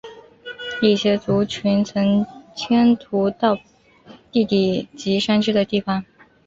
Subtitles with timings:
[0.81, 3.55] 一些族群曾迁徙到
[4.31, 6.03] 低地及山区的地方。